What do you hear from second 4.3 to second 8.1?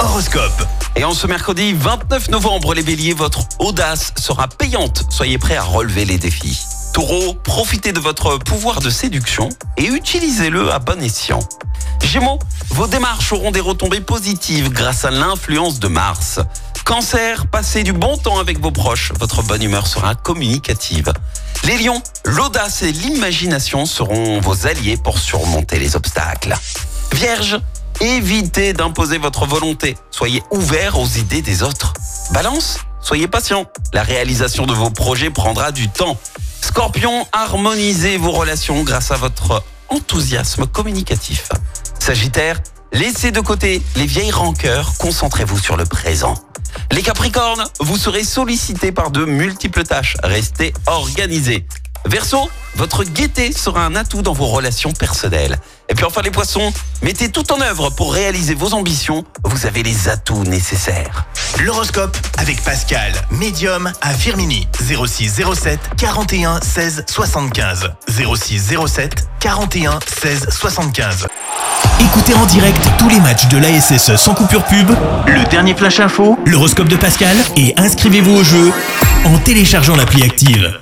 payante. Soyez prêts à relever les défis. Taureau, profitez de